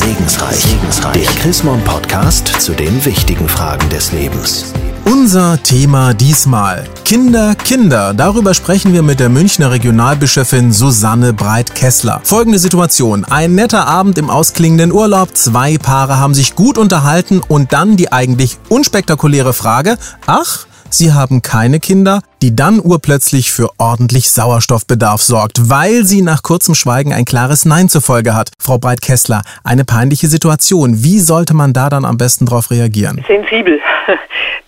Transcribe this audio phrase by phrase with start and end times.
[0.00, 0.56] Segensreich.
[0.56, 1.12] Segensreich.
[1.12, 4.72] Der Chrismon Podcast zu den wichtigen Fragen des Lebens.
[5.04, 8.14] Unser Thema diesmal Kinder, Kinder.
[8.14, 12.22] Darüber sprechen wir mit der Münchner Regionalbischöfin Susanne Breit-Kessler.
[12.24, 13.26] Folgende Situation.
[13.26, 15.36] Ein netter Abend im ausklingenden Urlaub.
[15.36, 19.98] Zwei Paare haben sich gut unterhalten und dann die eigentlich unspektakuläre Frage.
[20.24, 26.42] Ach, Sie haben keine Kinder, die dann urplötzlich für ordentlich Sauerstoffbedarf sorgt, weil sie nach
[26.42, 28.50] kurzem Schweigen ein klares Nein zur Folge hat.
[28.58, 31.04] Frau Breit-Kessler, eine peinliche Situation.
[31.04, 33.24] Wie sollte man da dann am besten darauf reagieren?
[33.26, 33.80] Sensibel.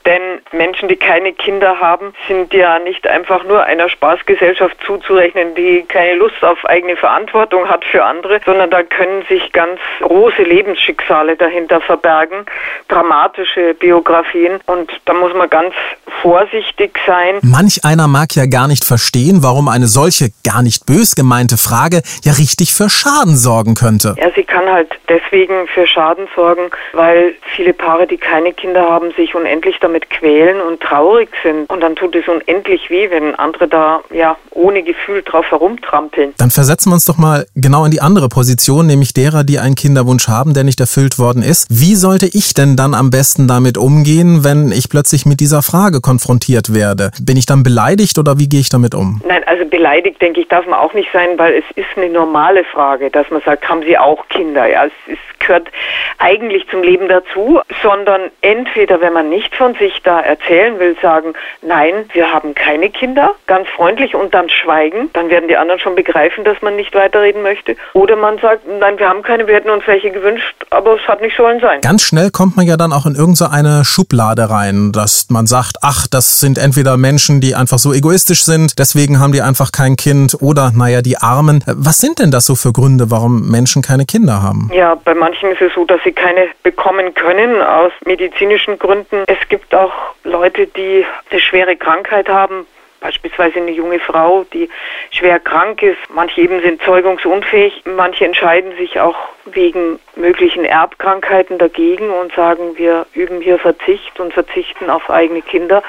[0.05, 5.85] Denn Menschen, die keine Kinder haben, sind ja nicht einfach nur einer Spaßgesellschaft zuzurechnen, die
[5.87, 11.37] keine Lust auf eigene Verantwortung hat für andere, sondern da können sich ganz große Lebensschicksale
[11.37, 12.45] dahinter verbergen,
[12.89, 15.75] dramatische Biografien und da muss man ganz
[16.21, 17.39] vorsichtig sein.
[17.63, 22.03] Manch einer mag ja gar nicht verstehen, warum eine solche gar nicht bös gemeinte Frage
[22.25, 24.17] ja richtig für Schaden sorgen könnte.
[24.19, 29.13] Ja, sie kann halt deswegen für Schaden sorgen, weil viele Paare, die keine Kinder haben,
[29.17, 31.71] sich unendlich damit quälen und traurig sind.
[31.71, 36.35] Und dann tut es unendlich weh, wenn andere da ja ohne Gefühl drauf herumtrampeln.
[36.39, 39.77] Dann versetzen wir uns doch mal genau in die andere Position, nämlich derer, die einen
[39.77, 41.69] Kinderwunsch haben, der nicht erfüllt worden ist.
[41.71, 46.01] Wie sollte ich denn dann am besten damit umgehen, wenn ich plötzlich mit dieser Frage
[46.01, 47.13] konfrontiert werde?
[47.23, 49.21] Bin ich dann beleidigt oder wie gehe ich damit um?
[49.27, 52.65] Nein, also beleidigt, denke ich, darf man auch nicht sein, weil es ist eine normale
[52.65, 54.67] Frage, dass man sagt, haben Sie auch Kinder?
[54.67, 55.69] Ja, es ist gehört
[56.19, 61.35] eigentlich zum Leben dazu, sondern entweder, wenn man nicht von sich da erzählen will, sagen,
[61.63, 65.95] nein, wir haben keine Kinder, ganz freundlich und dann schweigen, dann werden die anderen schon
[65.95, 67.77] begreifen, dass man nicht weiterreden möchte.
[67.95, 71.21] Oder man sagt, nein, wir haben keine, wir hätten uns welche gewünscht, aber es hat
[71.21, 71.81] nicht sollen sein.
[71.81, 76.07] Ganz schnell kommt man ja dann auch in irgendeine Schublade rein, dass man sagt, ach,
[76.07, 80.37] das sind entweder Menschen, die einfach so egoistisch sind, deswegen haben die einfach kein Kind
[80.41, 81.63] oder, naja, die Armen.
[81.67, 84.71] Was sind denn das so für Gründe, warum Menschen keine Kinder haben?
[84.73, 89.25] Ja, bei manchen manchen ist es so, dass sie keine bekommen können aus medizinischen Gründen.
[89.27, 89.93] Es gibt auch
[90.25, 92.67] Leute, die eine schwere Krankheit haben,
[93.01, 94.69] beispielsweise eine junge Frau, die
[95.11, 95.99] schwer krank ist.
[96.15, 97.83] Manche eben sind zeugungsunfähig.
[97.97, 99.17] Manche entscheiden sich auch
[99.47, 105.83] wegen möglichen Erbkrankheiten dagegen und sagen, wir üben hier Verzicht und verzichten auf eigene Kinder.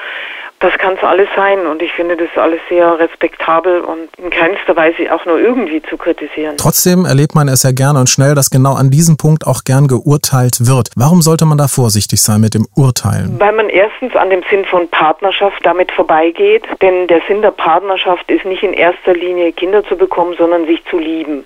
[0.64, 4.74] Das kann es alles sein und ich finde das alles sehr respektabel und in keinster
[4.74, 6.56] Weise auch nur irgendwie zu kritisieren.
[6.56, 9.88] Trotzdem erlebt man es ja gerne und schnell, dass genau an diesem Punkt auch gern
[9.88, 10.88] geurteilt wird.
[10.96, 13.38] Warum sollte man da vorsichtig sein mit dem Urteilen?
[13.38, 18.30] Weil man erstens an dem Sinn von Partnerschaft damit vorbeigeht, denn der Sinn der Partnerschaft
[18.30, 21.44] ist nicht in erster Linie Kinder zu bekommen, sondern sich zu lieben.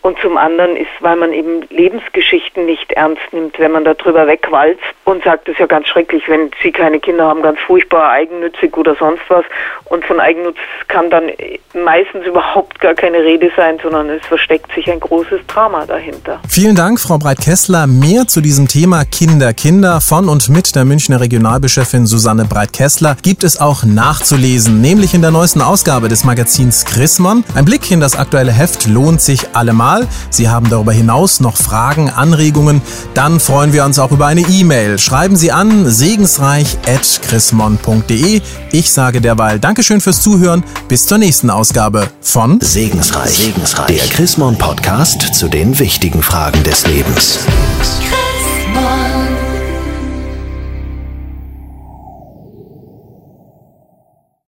[0.00, 4.80] Und zum anderen ist, weil man eben Lebensgeschichten nicht ernst nimmt, wenn man darüber wegwalzt
[5.04, 8.76] und sagt, es ist ja ganz schrecklich, wenn sie keine Kinder haben, ganz furchtbar eigennützig
[8.76, 9.44] oder sonst was.
[9.86, 11.30] Und von Eigennutz kann dann
[11.74, 16.40] meistens überhaupt gar keine Rede sein, sondern es versteckt sich ein großes Drama dahinter.
[16.48, 17.88] Vielen Dank, Frau Breit-Kessler.
[17.88, 23.42] Mehr zu diesem Thema Kinder, Kinder von und mit der Münchner Regionalbischöfin Susanne Breit-Kessler gibt
[23.42, 27.42] es auch nachzulesen, nämlich in der neuesten Ausgabe des Magazins Chrismon.
[27.56, 29.87] Ein Blick in das aktuelle Heft lohnt sich allemal.
[30.30, 32.82] Sie haben darüber hinaus noch Fragen, Anregungen,
[33.14, 34.98] dann freuen wir uns auch über eine E-Mail.
[34.98, 40.64] Schreiben Sie an segensreich.chrismon.de ich sage derweil Dankeschön fürs Zuhören.
[40.88, 43.36] Bis zur nächsten Ausgabe von Segensreich.
[43.36, 43.86] Segensreich.
[43.86, 47.40] Der Chrismon Podcast zu den wichtigen Fragen des Lebens.